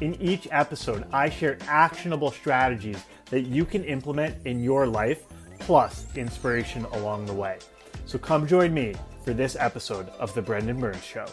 [0.00, 5.24] In each episode, I share actionable strategies that you can implement in your life,
[5.58, 7.58] plus inspiration along the way.
[8.06, 11.26] So come join me for this episode of The Brendan Burns Show.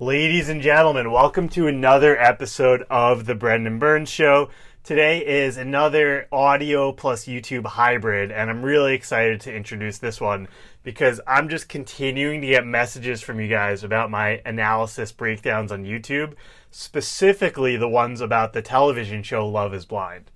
[0.00, 4.50] Ladies and gentlemen, welcome to another episode of The Brendan Burns Show.
[4.84, 10.46] Today is another audio plus YouTube hybrid, and I'm really excited to introduce this one
[10.82, 15.86] because I'm just continuing to get messages from you guys about my analysis breakdowns on
[15.86, 16.34] YouTube,
[16.70, 20.30] specifically the ones about the television show Love is Blind.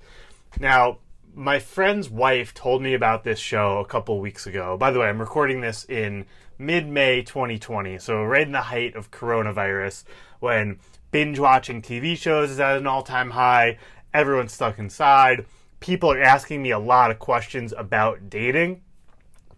[0.58, 1.00] Now,
[1.34, 4.78] my friend's wife told me about this show a couple weeks ago.
[4.78, 6.24] By the way, I'm recording this in
[6.56, 10.04] mid May 2020, so right in the height of coronavirus
[10.40, 10.78] when
[11.10, 13.78] binge watching TV shows is at an all time high
[14.18, 15.46] everyone's stuck inside.
[15.78, 18.82] People are asking me a lot of questions about dating.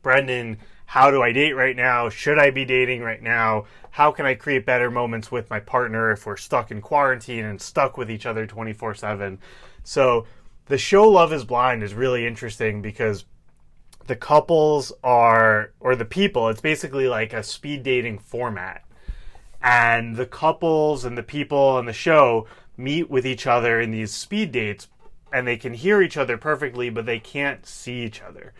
[0.03, 2.11] Brendan, how do I date right now?
[2.11, 3.65] Should I be dating right now?
[3.91, 7.61] How can I create better moments with my partner if we're stuck in quarantine and
[7.61, 9.39] stuck with each other 24 7?
[9.83, 10.27] So,
[10.67, 13.25] the show Love is Blind is really interesting because
[14.09, 18.85] the couples are, or the people, it's basically like a speed dating format.
[19.63, 22.47] And the couples and the people on the show
[22.81, 24.89] meet with each other in these speed dates
[25.33, 28.53] and they can hear each other perfectly, but they can't see each other.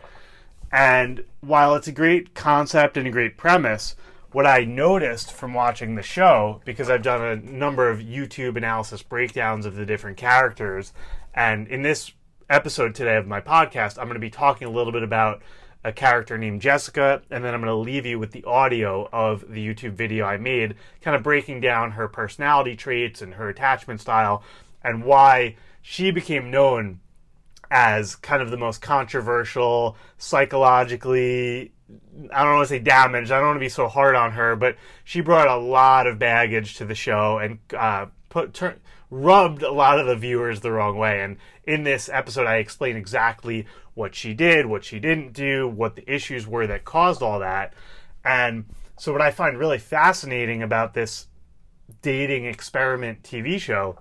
[0.71, 3.95] And while it's a great concept and a great premise,
[4.31, 9.01] what I noticed from watching the show, because I've done a number of YouTube analysis
[9.01, 10.93] breakdowns of the different characters,
[11.33, 12.13] and in this
[12.49, 15.41] episode today of my podcast, I'm going to be talking a little bit about
[15.83, 19.51] a character named Jessica, and then I'm going to leave you with the audio of
[19.51, 24.01] the YouTube video I made, kind of breaking down her personality traits and her attachment
[24.01, 24.43] style,
[24.83, 26.99] and why she became known
[27.71, 31.71] as kind of the most controversial, psychologically,
[32.31, 34.55] I don't want to say damaged, I don't want to be so hard on her,
[34.57, 34.75] but
[35.05, 38.80] she brought a lot of baggage to the show and uh, put turn,
[39.11, 41.21] rubbed a lot of the viewers the wrong way.
[41.21, 45.95] And in this episode, I explain exactly what she did, what she didn't do, what
[45.95, 47.73] the issues were that caused all that.
[48.23, 48.65] And
[48.97, 51.27] so, what I find really fascinating about this
[52.01, 53.99] dating experiment TV show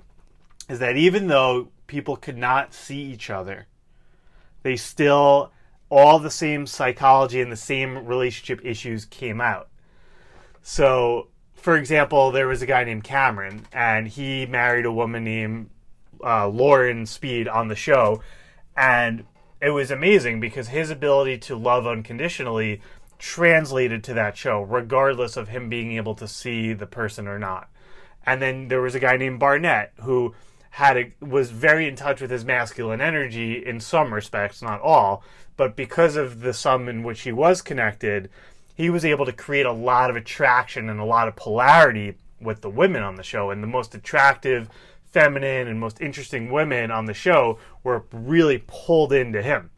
[0.68, 3.66] is that even though people could not see each other,
[4.62, 5.50] they still,
[5.88, 9.68] all the same psychology and the same relationship issues came out.
[10.62, 11.28] So,
[11.60, 15.70] for example, there was a guy named Cameron, and he married a woman named
[16.24, 18.22] uh, Lauren Speed on the show.
[18.76, 19.24] And
[19.60, 22.80] it was amazing because his ability to love unconditionally
[23.18, 27.68] translated to that show, regardless of him being able to see the person or not.
[28.24, 30.34] And then there was a guy named Barnett who
[30.70, 35.22] had a, was very in touch with his masculine energy in some respects, not all,
[35.56, 38.30] but because of the sum in which he was connected,
[38.80, 42.62] he was able to create a lot of attraction and a lot of polarity with
[42.62, 43.50] the women on the show.
[43.50, 44.70] And the most attractive
[45.04, 49.70] feminine and most interesting women on the show were really pulled into him.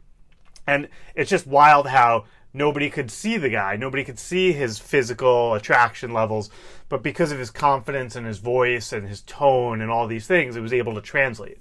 [0.65, 5.53] And it's just wild how nobody could see the guy, nobody could see his physical
[5.53, 6.49] attraction levels,
[6.87, 10.55] but because of his confidence and his voice and his tone and all these things,
[10.55, 11.57] it was able to translate.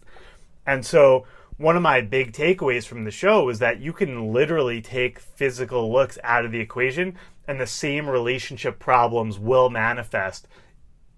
[0.65, 1.27] And so
[1.63, 5.93] one of my big takeaways from the show was that you can literally take physical
[5.93, 10.49] looks out of the equation and the same relationship problems will manifest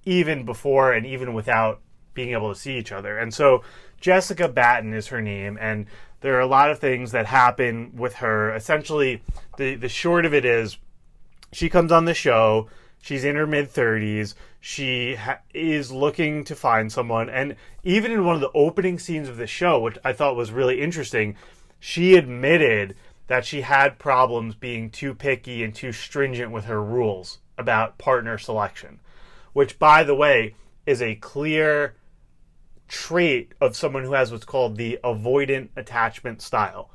[0.05, 1.81] even before and even without
[2.13, 3.19] being able to see each other.
[3.19, 3.63] And so
[4.01, 5.87] Jessica Batten is her name, and
[6.21, 8.55] there are a lot of things that happen with her.
[8.55, 9.23] Essentially,
[9.57, 10.77] the the short of it is,
[11.53, 12.69] she comes on the show.
[13.05, 14.33] She's in her mid 30s.
[14.61, 17.29] She ha- is looking to find someone.
[17.29, 20.51] And even in one of the opening scenes of the show, which I thought was
[20.51, 21.37] really interesting,
[21.79, 22.97] she admitted
[23.27, 28.39] that she had problems being too picky and too stringent with her rules about partner
[28.39, 29.01] selection.
[29.53, 30.55] Which, by the way,
[30.87, 31.97] is a clear
[32.89, 36.91] trait of someone who has what's called the avoidant attachment style.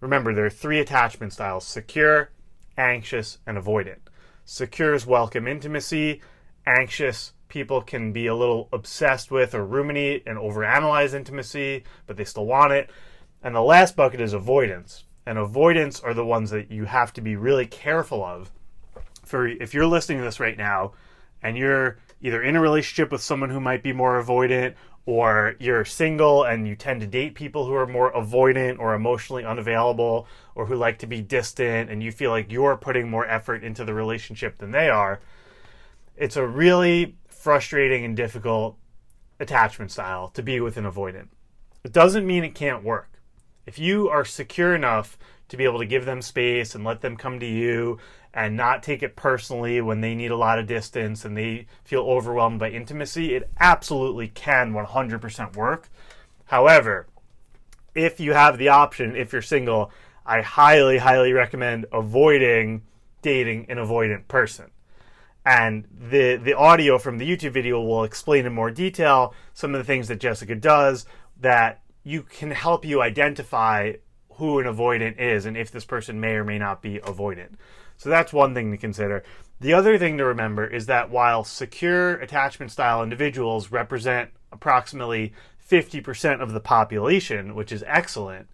[0.00, 2.32] Remember, there are three attachment styles secure,
[2.76, 4.03] anxious, and avoidant.
[4.46, 6.20] Secure is welcome intimacy.
[6.66, 12.24] Anxious people can be a little obsessed with or ruminate and overanalyze intimacy, but they
[12.24, 12.90] still want it.
[13.42, 15.04] And the last bucket is avoidance.
[15.24, 18.52] And avoidants are the ones that you have to be really careful of.
[19.24, 20.92] For if you're listening to this right now
[21.42, 24.74] and you're either in a relationship with someone who might be more avoidant
[25.06, 29.44] or you're single and you tend to date people who are more avoidant or emotionally
[29.44, 33.62] unavailable or who like to be distant and you feel like you're putting more effort
[33.62, 35.20] into the relationship than they are,
[36.16, 38.78] it's a really frustrating and difficult
[39.38, 41.28] attachment style to be with an avoidant.
[41.84, 43.20] It doesn't mean it can't work.
[43.66, 45.18] If you are secure enough
[45.48, 47.98] to be able to give them space and let them come to you
[48.34, 52.02] and not take it personally when they need a lot of distance and they feel
[52.02, 55.88] overwhelmed by intimacy, it absolutely can 100% work.
[56.46, 57.06] However,
[57.94, 59.92] if you have the option, if you're single,
[60.26, 62.82] I highly, highly recommend avoiding
[63.22, 64.70] dating an avoidant person.
[65.46, 69.78] And the the audio from the YouTube video will explain in more detail some of
[69.78, 71.04] the things that Jessica does
[71.40, 73.92] that you can help you identify
[74.36, 77.54] who an avoidant is and if this person may or may not be avoidant.
[78.04, 79.24] So that's one thing to consider.
[79.60, 85.32] The other thing to remember is that while secure attachment style individuals represent approximately
[85.66, 88.46] 50% of the population, which is excellent,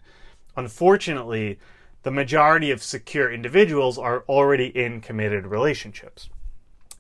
[0.57, 1.59] unfortunately,
[2.05, 6.29] the majority of secure individuals are already in committed relationships.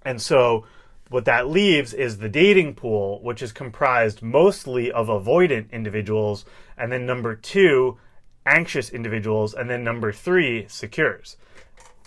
[0.05, 0.67] And so
[1.09, 6.45] what that leaves is the dating pool, which is comprised mostly of avoidant individuals,
[6.77, 7.97] and then number two,
[8.45, 11.37] anxious individuals, and then number three, secures.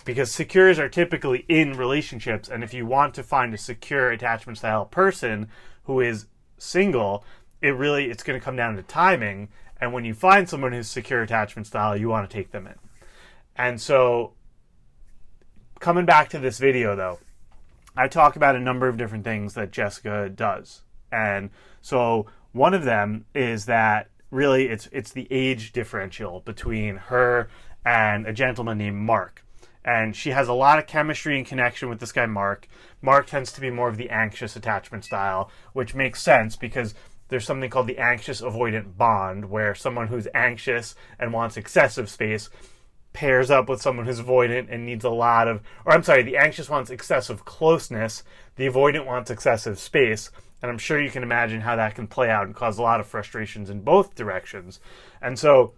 [0.05, 4.57] Because secures are typically in relationships, and if you want to find a secure attachment
[4.57, 5.47] style person
[5.85, 6.25] who is
[6.57, 7.23] single,
[7.61, 9.49] it really it's going to come down to timing.
[9.79, 12.75] And when you find someone who's secure attachment style, you want to take them in.
[13.55, 14.33] And so,
[15.79, 17.19] coming back to this video though,
[17.95, 20.81] I talk about a number of different things that Jessica does.
[21.11, 21.51] And
[21.81, 27.49] so one of them is that really it's it's the age differential between her
[27.85, 29.42] and a gentleman named Mark.
[29.85, 32.67] And she has a lot of chemistry and connection with this guy Mark.
[33.01, 36.93] Mark tends to be more of the anxious attachment style, which makes sense because
[37.27, 42.49] there's something called the anxious avoidant bond, where someone who's anxious and wants excessive space
[43.13, 46.37] pairs up with someone who's avoidant and needs a lot of, or I'm sorry, the
[46.37, 48.23] anxious wants excessive closeness,
[48.55, 50.31] the avoidant wants excessive space.
[50.61, 52.99] And I'm sure you can imagine how that can play out and cause a lot
[52.99, 54.79] of frustrations in both directions.
[55.21, 55.73] And so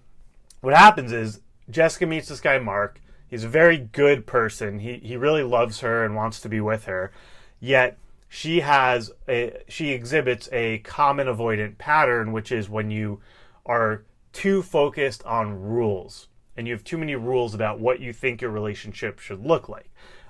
[0.62, 3.02] what happens is Jessica meets this guy, Mark.
[3.36, 4.80] He's a very good person.
[4.80, 7.12] He, he really loves her and wants to be with her.
[7.60, 7.98] Yet
[8.30, 13.20] she has a, she exhibits a common avoidant pattern, which is when you
[13.66, 18.42] are too focused on rules and you have too many rules about what you think
[18.42, 19.90] your relationship should look like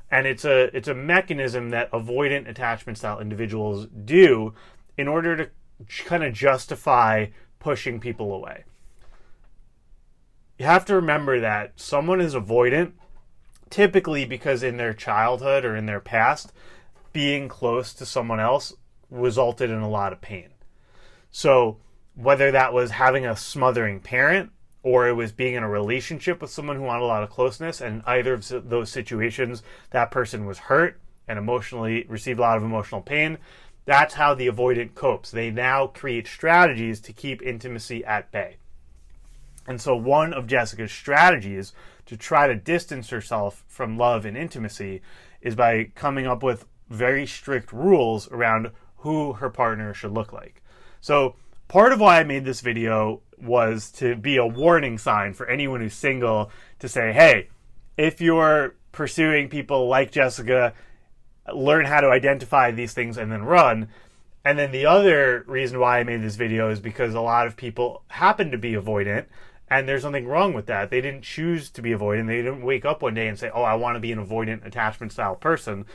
[0.09, 4.51] and it's a it's a mechanism that avoidant attachment style individuals do
[4.97, 5.49] in order to
[6.05, 7.27] kind of justify
[7.59, 8.63] pushing people away.
[10.57, 12.93] You have to remember that someone is avoidant
[13.69, 16.53] typically because in their childhood or in their past
[17.11, 18.73] being close to someone else
[19.09, 20.49] resulted in a lot of pain.
[21.31, 21.77] So
[22.15, 26.51] whether that was having a smothering parent or it was being in a relationship with
[26.51, 30.59] someone who wanted a lot of closeness, and either of those situations, that person was
[30.59, 33.39] hurt and emotionally received a lot of emotional pain.
[33.85, 35.31] That's how the avoidant copes.
[35.31, 38.57] They now create strategies to keep intimacy at bay.
[39.67, 41.73] And so, one of Jessica's strategies
[42.05, 45.01] to try to distance herself from love and intimacy
[45.41, 50.61] is by coming up with very strict rules around who her partner should look like.
[51.01, 51.35] So,
[51.67, 55.81] part of why I made this video was to be a warning sign for anyone
[55.81, 57.49] who's single to say, hey,
[57.97, 60.73] if you're pursuing people like Jessica,
[61.53, 63.89] learn how to identify these things and then run.
[64.43, 67.57] And then the other reason why I made this video is because a lot of
[67.57, 69.25] people happen to be avoidant
[69.69, 70.89] and there's nothing wrong with that.
[70.89, 72.27] They didn't choose to be avoidant.
[72.27, 74.65] They didn't wake up one day and say, "Oh, I want to be an avoidant
[74.65, 75.85] attachment style person."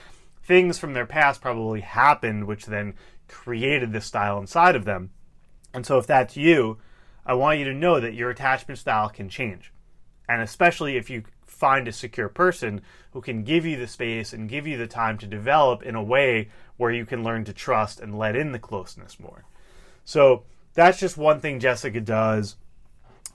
[0.42, 2.94] Things from their past probably happened which then
[3.28, 5.10] created this style inside of them.
[5.72, 6.78] And so if that's you,
[7.24, 9.72] I want you to know that your attachment style can change.
[10.28, 12.80] And especially if you find a secure person
[13.12, 16.02] who can give you the space and give you the time to develop in a
[16.02, 19.44] way where you can learn to trust and let in the closeness more.
[20.04, 22.56] So that's just one thing Jessica does.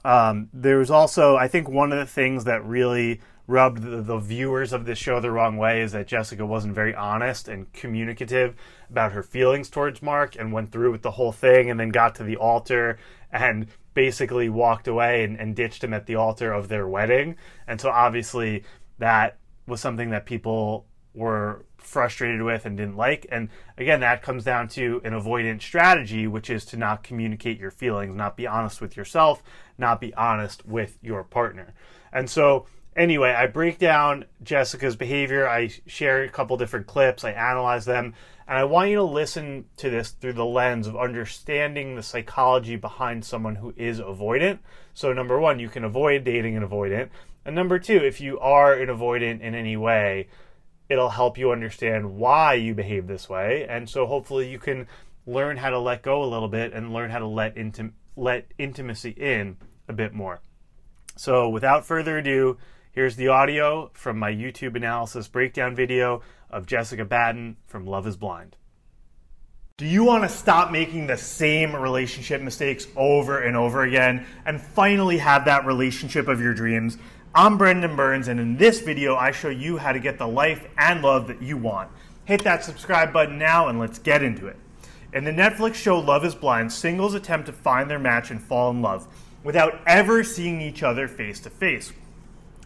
[0.06, 4.72] Um, was also, I think, one of the things that really rubbed the, the, viewers
[4.72, 8.54] of this show the wrong way is that Jessica wasn't very honest and communicative
[8.88, 12.14] about her feelings towards Mark and went through with the whole thing and then got
[12.14, 12.98] to the altar
[13.32, 17.34] and basically walked away and, and ditched him at the altar of their wedding.
[17.66, 18.62] And so obviously
[18.98, 20.86] that was something that people
[21.16, 23.26] were frustrated with and didn't like.
[23.30, 27.70] And again, that comes down to an avoidant strategy, which is to not communicate your
[27.70, 29.42] feelings, not be honest with yourself,
[29.78, 31.74] not be honest with your partner.
[32.12, 35.48] And so anyway, I break down Jessica's behavior.
[35.48, 37.24] I share a couple different clips.
[37.24, 38.14] I analyze them.
[38.48, 42.76] And I want you to listen to this through the lens of understanding the psychology
[42.76, 44.60] behind someone who is avoidant.
[44.94, 47.08] So, number one, you can avoid dating an avoidant.
[47.44, 50.28] And number two, if you are an avoidant in any way,
[50.88, 53.66] it'll help you understand why you behave this way.
[53.68, 54.86] And so, hopefully, you can
[55.26, 58.46] learn how to let go a little bit and learn how to let, intim- let
[58.58, 59.56] intimacy in
[59.88, 60.40] a bit more.
[61.16, 62.58] So, without further ado,
[62.92, 68.16] here's the audio from my YouTube analysis breakdown video of Jessica Batten from Love is
[68.16, 68.56] Blind.
[69.78, 74.58] Do you want to stop making the same relationship mistakes over and over again and
[74.58, 76.96] finally have that relationship of your dreams?
[77.38, 80.66] I'm Brendan Burns, and in this video, I show you how to get the life
[80.78, 81.90] and love that you want.
[82.24, 84.56] Hit that subscribe button now and let's get into it.
[85.12, 88.70] In the Netflix show Love is Blind, singles attempt to find their match and fall
[88.70, 89.06] in love
[89.44, 91.92] without ever seeing each other face to face.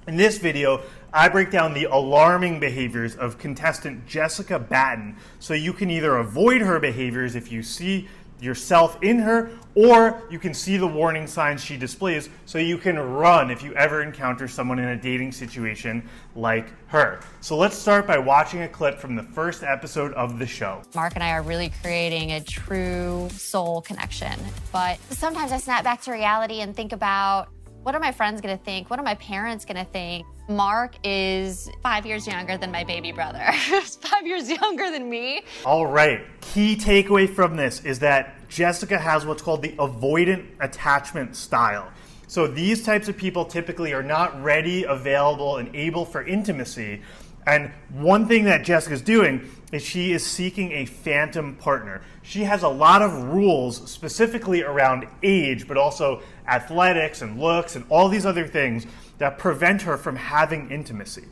[0.06, 5.72] In this video, I break down the alarming behaviors of contestant Jessica Batten so you
[5.72, 8.08] can either avoid her behaviors if you see
[8.42, 12.98] yourself in her, or you can see the warning signs she displays so you can
[12.98, 17.20] run if you ever encounter someone in a dating situation like her.
[17.40, 20.82] So let's start by watching a clip from the first episode of the show.
[20.94, 24.38] Mark and I are really creating a true soul connection,
[24.72, 27.48] but sometimes I snap back to reality and think about
[27.82, 28.90] what are my friends gonna think?
[28.90, 30.26] What are my parents gonna think?
[30.48, 33.42] Mark is five years younger than my baby brother.
[33.52, 35.42] He's five years younger than me.
[35.64, 36.20] All right.
[36.40, 41.90] Key takeaway from this is that Jessica has what's called the avoidant attachment style.
[42.26, 47.00] So these types of people typically are not ready, available, and able for intimacy.
[47.46, 52.02] And one thing that Jessica's doing is she is seeking a phantom partner.
[52.22, 57.84] She has a lot of rules specifically around age, but also athletics and looks and
[57.88, 58.86] all these other things
[59.18, 61.24] that prevent her from having intimacy.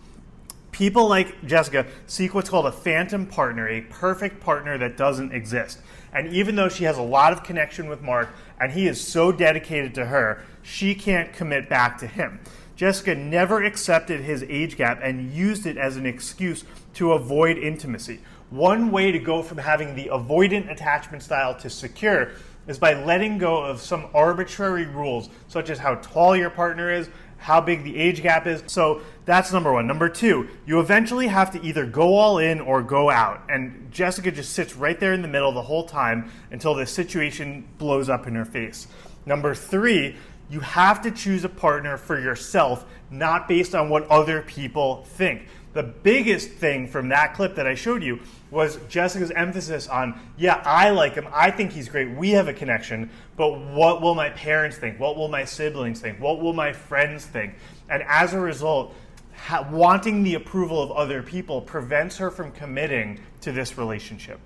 [0.71, 5.81] People like Jessica seek what's called a phantom partner, a perfect partner that doesn't exist.
[6.13, 8.29] And even though she has a lot of connection with Mark
[8.61, 12.41] and he is so dedicated to her, she can't commit back to him.
[12.77, 16.65] Jessica never accepted his age gap and used it as an excuse
[16.99, 18.21] to avoid intimacy.
[18.51, 22.33] One way to go from having the avoidant attachment style to secure
[22.67, 27.09] is by letting go of some arbitrary rules, such as how tall your partner is,
[27.37, 28.65] how big the age gap is.
[28.67, 29.87] So that's number one.
[29.87, 33.43] Number two, you eventually have to either go all in or go out.
[33.49, 37.69] And Jessica just sits right there in the middle the whole time until the situation
[37.79, 38.89] blows up in her face.
[39.25, 40.17] Number three,
[40.51, 45.47] you have to choose a partner for yourself, not based on what other people think.
[45.79, 48.19] The biggest thing from that clip that I showed you
[48.51, 51.29] was Jessica's emphasis on, yeah, I like him.
[51.33, 52.11] I think he's great.
[52.17, 53.11] We have a connection.
[53.37, 54.99] But what will my parents think?
[54.99, 56.21] What will my siblings think?
[56.21, 57.55] What will my friends think?
[57.89, 58.93] And as a result,
[59.37, 64.41] ha- wanting the approval of other people prevents her from committing to this relationship.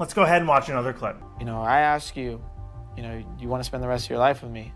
[0.00, 1.16] Let's go ahead and watch another clip.
[1.38, 2.42] You know, I ask you,
[2.96, 4.72] you know, you want to spend the rest of your life with me?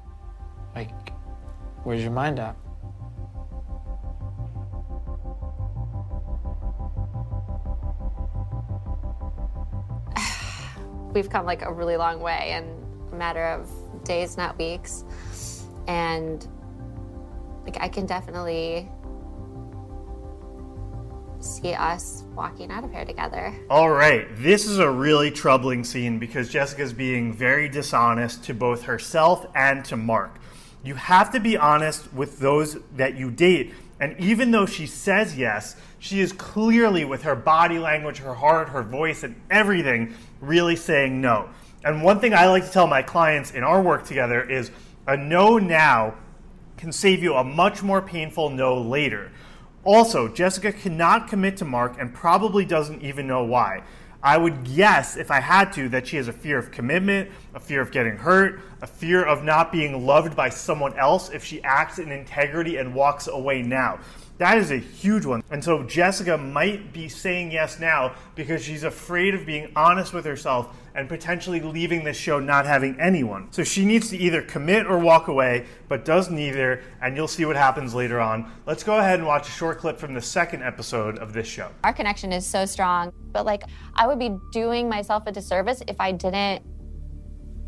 [0.76, 1.10] Like,
[1.82, 2.54] where's your mind at?
[11.18, 13.68] We've come like a really long way in a matter of
[14.04, 15.02] days, not weeks.
[15.88, 16.46] And
[17.64, 18.88] like I can definitely
[21.40, 23.52] see us walking out of here together.
[23.68, 28.84] All right, this is a really troubling scene because Jessica's being very dishonest to both
[28.84, 30.38] herself and to Mark.
[30.84, 33.74] You have to be honest with those that you date.
[34.00, 38.68] And even though she says yes, she is clearly, with her body language, her heart,
[38.68, 41.48] her voice, and everything, really saying no.
[41.84, 44.70] And one thing I like to tell my clients in our work together is
[45.06, 46.14] a no now
[46.76, 49.32] can save you a much more painful no later.
[49.84, 53.82] Also, Jessica cannot commit to Mark and probably doesn't even know why.
[54.22, 57.60] I would guess, if I had to, that she has a fear of commitment, a
[57.60, 61.62] fear of getting hurt, a fear of not being loved by someone else if she
[61.62, 64.00] acts in integrity and walks away now.
[64.38, 65.42] That is a huge one.
[65.50, 70.24] And so Jessica might be saying yes now because she's afraid of being honest with
[70.24, 73.46] herself and potentially leaving this show not having anyone.
[73.52, 77.44] So she needs to either commit or walk away, but does neither, and you'll see
[77.44, 78.50] what happens later on.
[78.66, 81.70] Let's go ahead and watch a short clip from the second episode of this show.
[81.84, 83.62] Our connection is so strong, but like
[83.94, 86.64] I would be doing myself a disservice if I didn't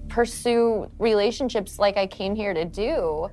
[0.09, 3.31] pursue relationships like I came here to do.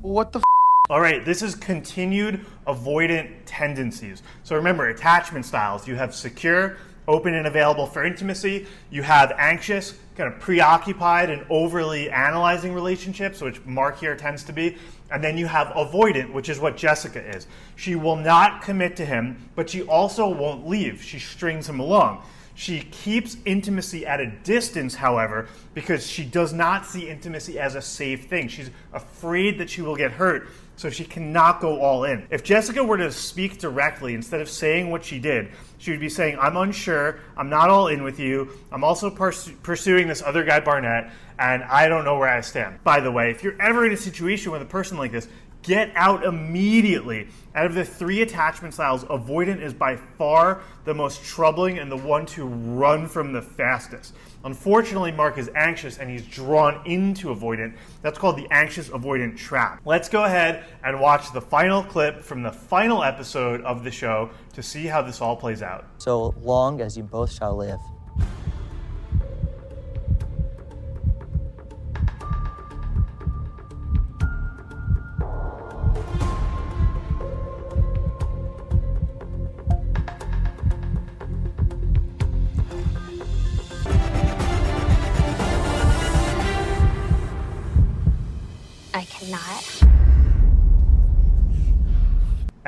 [0.00, 0.38] What the?
[0.38, 0.44] F-
[0.88, 4.22] All right, this is continued avoidant tendencies.
[4.42, 5.86] So remember, attachment styles.
[5.86, 8.66] You have secure, open and available for intimacy.
[8.90, 14.52] You have anxious, kind of preoccupied and overly analyzing relationships, which Mark here tends to
[14.52, 14.76] be.
[15.10, 17.46] And then you have avoidant, which is what Jessica is.
[17.76, 21.02] She will not commit to him, but she also won't leave.
[21.02, 22.22] She strings him along.
[22.56, 27.82] She keeps intimacy at a distance, however, because she does not see intimacy as a
[27.82, 28.46] safe thing.
[28.46, 32.26] She's afraid that she will get hurt, so she cannot go all in.
[32.30, 36.08] If Jessica were to speak directly instead of saying what she did, she would be
[36.08, 40.44] saying, I'm unsure, I'm not all in with you, I'm also pers- pursuing this other
[40.44, 42.82] guy, Barnett, and I don't know where I stand.
[42.84, 45.28] By the way, if you're ever in a situation with a person like this,
[45.64, 47.28] Get out immediately.
[47.54, 51.96] Out of the three attachment styles, avoidant is by far the most troubling and the
[51.96, 54.14] one to run from the fastest.
[54.44, 57.76] Unfortunately, Mark is anxious and he's drawn into avoidant.
[58.02, 59.80] That's called the anxious avoidant trap.
[59.86, 64.30] Let's go ahead and watch the final clip from the final episode of the show
[64.52, 65.86] to see how this all plays out.
[65.98, 67.80] So long as you both shall live.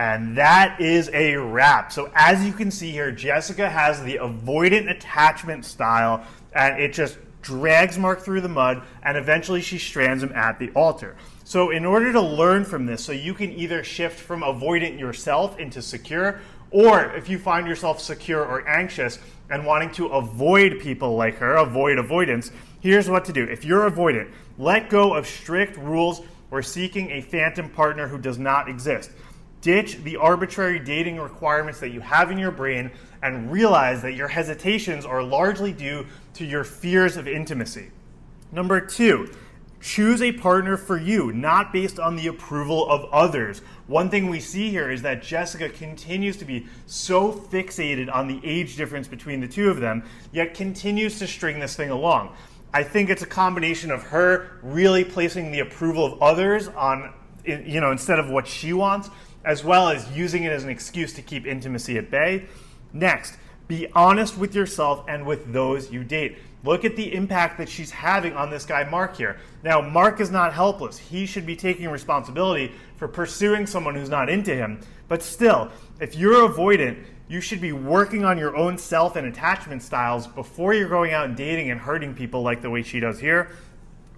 [0.06, 1.90] And that is a wrap.
[1.90, 7.18] So as you can see here, Jessica has the avoidant attachment style, and it just
[7.42, 11.16] drags Mark through the mud, and eventually she strands him at the altar.
[11.42, 15.58] So in order to learn from this, so you can either shift from avoidant yourself
[15.58, 19.18] into secure, or if you find yourself secure or anxious
[19.50, 23.42] and wanting to avoid people like her, avoid avoidants, here's what to do.
[23.42, 26.22] If you're avoidant, let go of strict rules
[26.52, 29.10] or seeking a phantom partner who does not exist.
[29.60, 32.90] Ditch the arbitrary dating requirements that you have in your brain
[33.22, 37.90] and realize that your hesitations are largely due to your fears of intimacy.
[38.52, 39.34] Number two,
[39.80, 43.60] choose a partner for you, not based on the approval of others.
[43.86, 48.40] One thing we see here is that Jessica continues to be so fixated on the
[48.44, 52.34] age difference between the two of them, yet continues to string this thing along.
[52.72, 57.12] I think it's a combination of her really placing the approval of others on,
[57.44, 59.08] you know, instead of what she wants,
[59.46, 62.44] as well as using it as an excuse to keep intimacy at bay.
[62.92, 66.38] Next, be honest with yourself and with those you date.
[66.64, 69.38] Look at the impact that she's having on this guy, Mark, here.
[69.62, 70.98] Now, Mark is not helpless.
[70.98, 74.80] He should be taking responsibility for pursuing someone who's not into him.
[75.06, 79.82] But still, if you're avoidant, you should be working on your own self and attachment
[79.82, 83.20] styles before you're going out and dating and hurting people like the way she does
[83.20, 83.50] here.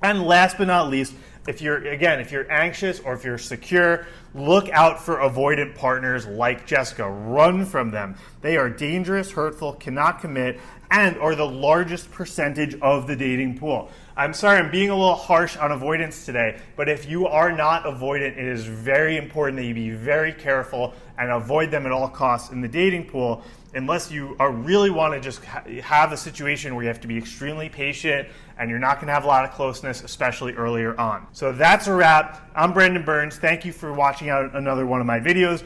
[0.02, 1.14] And last but not least,
[1.46, 6.27] if you're again if you're anxious or if you're secure look out for avoidant partners
[6.27, 7.09] like jessica.
[7.09, 8.16] Run from them.
[8.40, 13.90] They are dangerous hurtful cannot commit and are the largest percentage of the dating pool.
[14.16, 17.85] I'm sorry i'm being a little harsh on avoidants today but if you are not
[17.85, 22.09] avoidant it is very important that you be very careful and avoid them at all
[22.09, 26.16] costs in the dating pool unless you are really want to just ha- have a
[26.16, 28.28] situation where you have to be extremely patient
[28.59, 31.26] and you're not going to have a lot of closeness, especially earlier on.
[31.33, 32.50] So that's a wrap.
[32.54, 33.37] I'm Brendan Burns.
[33.37, 35.62] Thank you for watching out another one of my videos.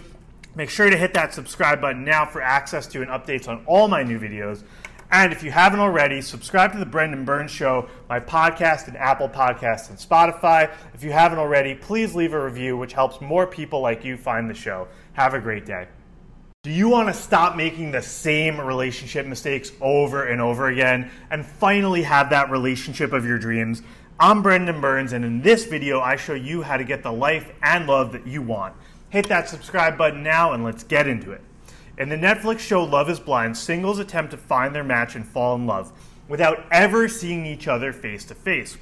[0.55, 3.89] Make sure to hit that subscribe button now for access to and updates on all
[3.89, 4.65] my new videos.
[5.11, 9.29] And if you haven't already, subscribe to the Brendan Burns Show, my podcast and Apple
[9.29, 10.71] Podcasts and Spotify.
[10.95, 14.49] If you haven't already, please leave a review, which helps more people like you find
[14.49, 14.89] the show.
[15.13, 15.87] Have a great day.
[16.65, 21.45] Do you want to stop making the same relationship mistakes over and over again and
[21.45, 23.83] finally have that relationship of your dreams?
[24.21, 27.51] I'm Brendan Burns, and in this video, I show you how to get the life
[27.65, 28.77] and love that you want.
[29.11, 31.41] Hit that subscribe button now and let's get into it.
[31.99, 35.57] In the Netflix show Love is Blind, singles attempt to find their match and fall
[35.57, 35.91] in love
[36.29, 38.79] without ever seeing each other face to face.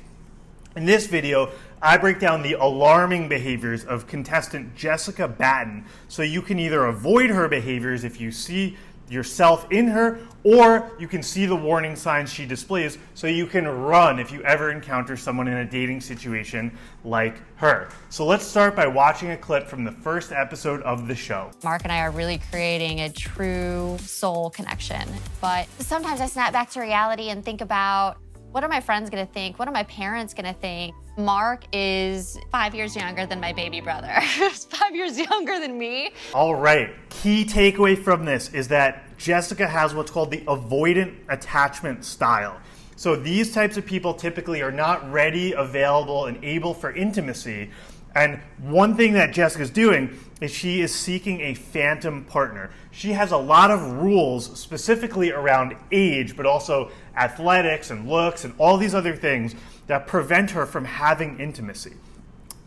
[0.76, 1.50] In this video,
[1.83, 7.30] I break down the alarming behaviors of contestant Jessica Batten so you can either avoid
[7.30, 8.76] her behaviors if you see
[9.09, 13.66] yourself in her, or you can see the warning signs she displays so you can
[13.66, 16.70] run if you ever encounter someone in a dating situation
[17.04, 17.88] like her.
[18.09, 21.50] So let's start by watching a clip from the first episode of the show.
[21.64, 25.02] Mark and I are really creating a true soul connection,
[25.40, 28.18] but sometimes I snap back to reality and think about
[28.52, 29.58] what are my friends gonna think?
[29.58, 30.94] What are my parents gonna think?
[31.16, 34.12] Mark is five years younger than my baby brother.
[34.20, 36.10] He's five years younger than me.
[36.34, 36.90] All right.
[37.10, 42.60] Key takeaway from this is that Jessica has what's called the avoidant attachment style.
[42.96, 47.70] So these types of people typically are not ready, available, and able for intimacy.
[48.14, 52.70] And one thing that Jessica's doing is she is seeking a phantom partner.
[52.90, 58.54] She has a lot of rules specifically around age, but also athletics and looks and
[58.58, 59.54] all these other things
[59.86, 61.94] that prevent her from having intimacy.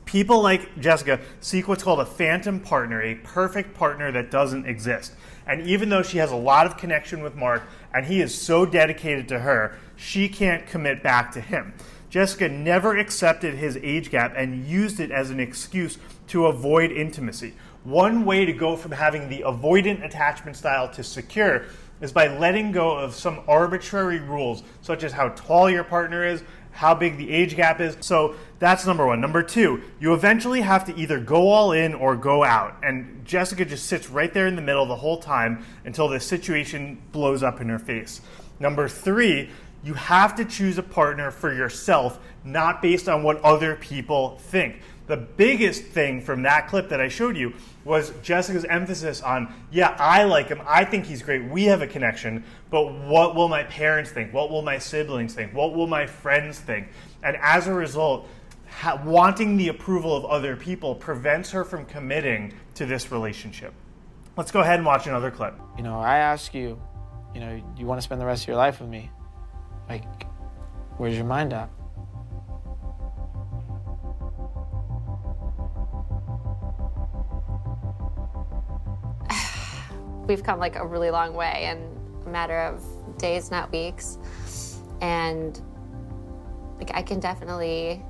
[0.05, 5.13] People like Jessica seek what's called a phantom partner, a perfect partner that doesn't exist.
[5.47, 8.65] And even though she has a lot of connection with Mark and he is so
[8.65, 11.73] dedicated to her, she can't commit back to him.
[12.13, 15.97] Jessica never accepted his age gap and used it as an excuse
[16.27, 17.55] to avoid intimacy.
[17.83, 21.65] One way to go from having the avoidant attachment style to secure
[22.01, 26.43] is by letting go of some arbitrary rules, such as how tall your partner is,
[26.69, 27.97] how big the age gap is.
[28.01, 29.19] So that's number one.
[29.19, 32.77] Number two, you eventually have to either go all in or go out.
[32.83, 37.01] And Jessica just sits right there in the middle the whole time until the situation
[37.11, 38.21] blows up in her face.
[38.59, 39.49] Number three,
[39.83, 44.81] you have to choose a partner for yourself, not based on what other people think.
[45.05, 49.95] The biggest thing from that clip that I showed you was Jessica's emphasis on, yeah,
[49.99, 50.61] I like him.
[50.65, 51.43] I think he's great.
[51.43, 52.45] We have a connection.
[52.69, 54.33] But what will my parents think?
[54.33, 55.53] What will my siblings think?
[55.53, 56.87] What will my friends think?
[57.21, 58.29] And as a result,
[58.69, 63.73] ha- wanting the approval of other people prevents her from committing to this relationship.
[64.37, 65.53] Let's go ahead and watch another clip.
[65.75, 66.81] You know, I ask you,
[67.35, 69.11] you know, you want to spend the rest of your life with me?
[69.89, 70.03] Like,
[70.97, 71.69] where's your mind at?
[80.27, 81.77] We've come like a really long way in
[82.25, 82.83] a matter of
[83.17, 84.17] days, not weeks.
[85.01, 85.59] And
[86.77, 88.03] like I can definitely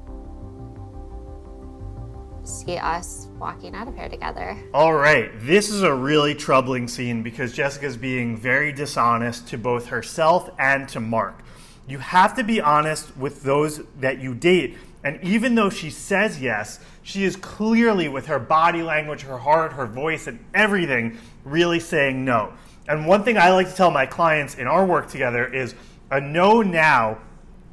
[2.43, 4.57] see us walking out of here together.
[4.73, 9.88] All right, this is a really troubling scene because Jessica's being very dishonest to both
[9.88, 11.42] herself and to Mark.
[11.87, 14.77] You have to be honest with those that you date.
[15.03, 19.73] And even though she says yes, she is clearly, with her body language, her heart,
[19.73, 22.53] her voice, and everything, really saying no.
[22.87, 25.75] And one thing I like to tell my clients in our work together is
[26.09, 27.19] a no now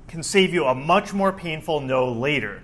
[0.08, 2.62] can save you a much more painful no later.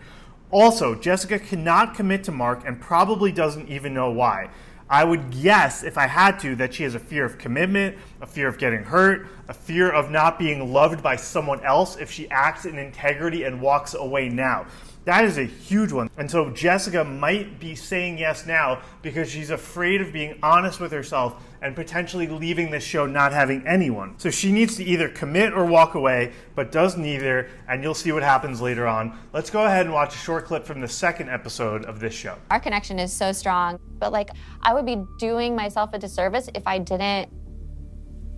[0.51, 4.51] Also, Jessica cannot commit to Mark and probably doesn't even know why.
[4.89, 8.27] I would guess, if I had to, that she has a fear of commitment, a
[8.27, 12.31] fear of getting hurt, a fear of not being loved by someone else if she
[12.31, 14.67] acts in integrity and walks away now.
[15.05, 16.11] That is a huge one.
[16.17, 20.93] And so Jessica might be saying yes now because she's afraid of being honest with
[20.93, 24.17] herself and potentially leaving this show not having anyone.
[24.19, 28.13] So she needs to either commit or walk away, but does neither, and you'll see
[28.13, 29.19] what happens later on.
[29.33, 32.39] Let's go ahead and watch a short clip from the second episode of this show.
[32.53, 34.31] Our connection is so strong, but like
[34.63, 37.31] I would be doing myself a disservice if I didn't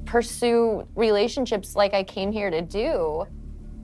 [0.07, 3.27] pursue relationships like I came here to do.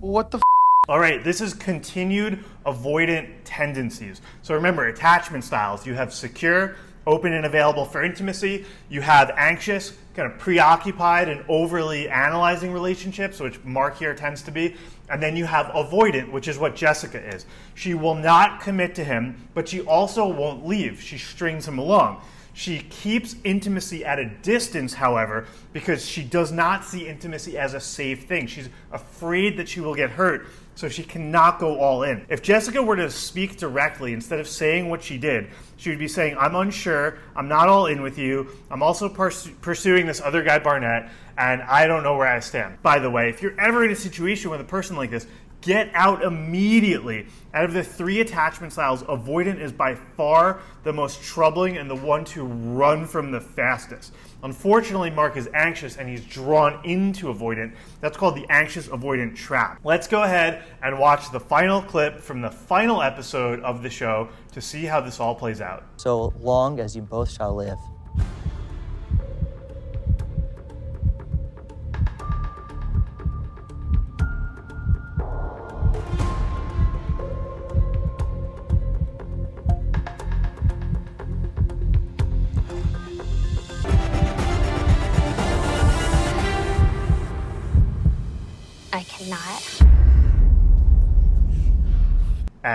[0.00, 0.38] What the?
[0.38, 0.42] F-
[0.88, 4.22] All right, this is continued avoidant tendencies.
[4.40, 5.86] So remember, attachment styles.
[5.86, 6.76] You have secure,
[7.06, 8.64] open and available for intimacy.
[8.88, 14.50] You have anxious, kind of preoccupied and overly analyzing relationships, which Mark here tends to
[14.50, 14.76] be.
[15.10, 17.44] And then you have avoidant, which is what Jessica is.
[17.74, 21.00] She will not commit to him, but she also won't leave.
[21.00, 22.22] She strings him along.
[22.56, 27.80] She keeps intimacy at a distance, however, because she does not see intimacy as a
[27.80, 28.46] safe thing.
[28.46, 32.24] She's afraid that she will get hurt, so she cannot go all in.
[32.28, 36.06] If Jessica were to speak directly instead of saying what she did, she would be
[36.06, 40.44] saying, I'm unsure, I'm not all in with you, I'm also pers- pursuing this other
[40.44, 42.80] guy, Barnett, and I don't know where I stand.
[42.82, 45.26] By the way, if you're ever in a situation with a person like this,
[45.64, 47.26] get out immediately.
[47.52, 51.94] Out of the three attachment styles, avoidant is by far the most troubling and the
[51.94, 54.12] one to run from the fastest.
[54.42, 57.74] Unfortunately, Mark is anxious and he's drawn into avoidant.
[58.00, 59.80] That's called the anxious avoidant trap.
[59.84, 64.28] Let's go ahead and watch the final clip from the final episode of the show
[64.52, 65.84] to see how this all plays out.
[65.96, 67.78] So long as you both shall live.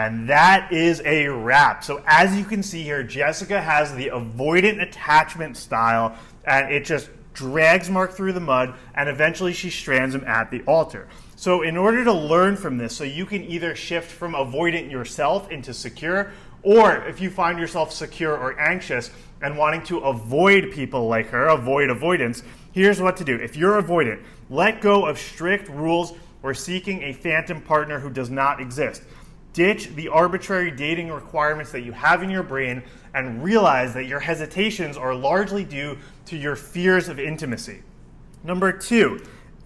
[0.10, 1.84] And that is a wrap.
[1.84, 7.12] So as you can see here, Jessica has the avoidant attachment style, and it just
[7.36, 11.08] drags Mark through the mud, and eventually she strands him at the altar.
[11.36, 15.52] So in order to learn from this, so you can either shift from avoidant yourself
[15.52, 16.32] into secure,
[16.64, 19.12] or if you find yourself secure or anxious
[19.44, 22.42] and wanting to avoid people like her, avoid avoidants,
[22.72, 23.36] here's what to do.
[23.36, 28.32] If you're avoidant, let go of strict rules or seeking a phantom partner who does
[28.32, 29.04] not exist.
[29.54, 32.84] Ditch the arbitrary dating requirements that you have in your brain
[33.14, 37.82] and realize that your hesitations are largely due to your fears of intimacy.
[38.44, 39.20] Number two,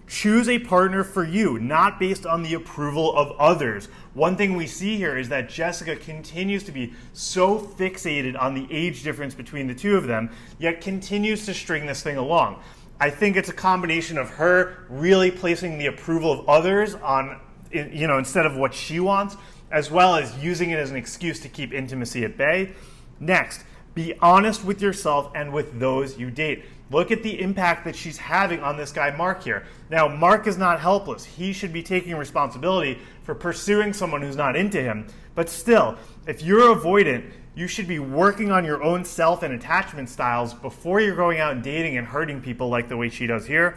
[0.06, 3.86] Choose a partner for you, not based on the approval of others.
[4.12, 8.66] One thing we see here is that Jessica continues to be so fixated on the
[8.70, 12.62] age difference between the two of them, yet continues to string this thing along.
[13.00, 17.40] I think it's a combination of her really placing the approval of others on,
[17.72, 19.36] you know, instead of what she wants,
[19.74, 22.70] as well as using it as an excuse to keep intimacy at bay.
[23.18, 26.64] Next, be honest with yourself and with those you date.
[26.92, 29.66] Look at the impact that she's having on this guy, Mark, here.
[29.90, 31.24] Now, Mark is not helpless.
[31.24, 35.08] He should be taking responsibility for pursuing someone who's not into him.
[35.34, 35.96] But still,
[36.28, 41.00] if you're avoidant, you should be working on your own self and attachment styles before
[41.00, 43.76] you're going out and dating and hurting people like the way she does here.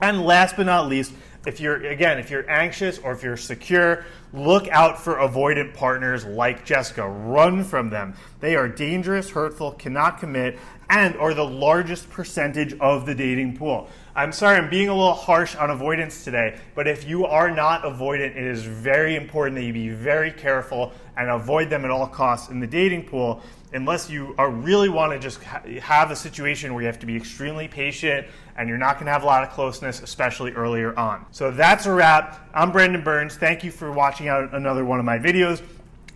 [0.00, 1.12] And last but not least,
[1.46, 6.24] if you're again, if you're anxious or if you're secure, look out for avoidant partners
[6.24, 7.08] like Jessica.
[7.08, 8.14] Run from them.
[8.40, 10.58] They are dangerous, hurtful, cannot commit,
[10.90, 13.88] and are the largest percentage of the dating pool.
[14.14, 17.82] I'm sorry, I'm being a little harsh on avoidants today, but if you are not
[17.82, 22.06] avoidant, it is very important that you be very careful and avoid them at all
[22.06, 26.16] costs in the dating pool unless you are really want to just ha- have a
[26.16, 28.26] situation where you have to be extremely patient
[28.58, 31.24] and you're not going to have a lot of closeness, especially earlier on.
[31.30, 32.50] So that's a wrap.
[32.52, 33.36] I'm Brendan Burns.
[33.36, 35.62] Thank you for watching out another one of my videos.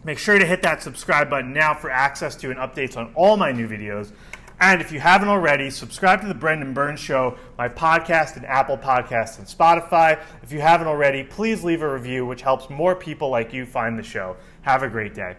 [0.04, 3.36] Make sure to hit that subscribe button now for access to and updates on all
[3.36, 4.10] my new videos.
[4.58, 8.76] And if you haven't already, subscribe to the Brendan Burns Show, my podcast and Apple
[8.76, 10.20] Podcasts and Spotify.
[10.42, 13.96] If you haven't already, please leave a review, which helps more people like you find
[13.96, 14.36] the show.
[14.62, 15.36] Have a great day.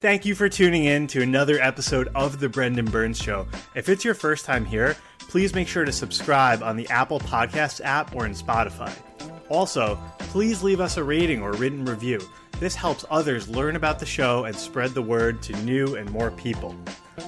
[0.00, 3.46] Thank you for tuning in to another episode of The Brendan Burns Show.
[3.74, 7.82] If it's your first time here, please make sure to subscribe on the Apple Podcasts
[7.84, 8.90] app or in Spotify.
[9.50, 12.18] Also, please leave us a rating or written review.
[12.60, 16.30] This helps others learn about the show and spread the word to new and more
[16.30, 16.74] people.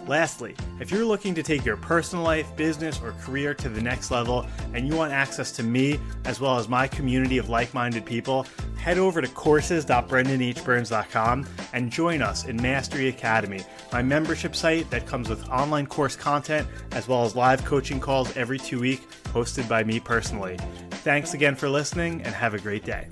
[0.07, 4.11] Lastly, if you're looking to take your personal life, business, or career to the next
[4.11, 8.05] level and you want access to me as well as my community of like minded
[8.05, 13.61] people, head over to courses.brendanhburns.com and join us in Mastery Academy,
[13.93, 18.37] my membership site that comes with online course content as well as live coaching calls
[18.37, 20.59] every two weeks hosted by me personally.
[20.91, 23.07] Thanks again for listening and have a great day.